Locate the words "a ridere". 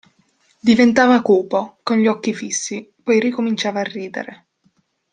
3.81-4.47